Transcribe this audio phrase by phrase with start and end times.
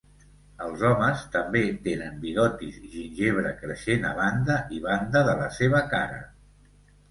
[0.67, 6.21] Els homes també tenen bigotis gingebre creixent a banda i banda de la seva cara.